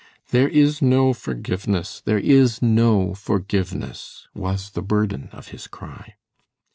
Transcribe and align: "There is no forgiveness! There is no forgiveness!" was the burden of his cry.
"There 0.31 0.49
is 0.49 0.81
no 0.81 1.13
forgiveness! 1.13 2.01
There 2.03 2.17
is 2.17 2.59
no 2.59 3.13
forgiveness!" 3.13 4.27
was 4.33 4.71
the 4.71 4.81
burden 4.81 5.29
of 5.31 5.49
his 5.49 5.67
cry. 5.67 6.15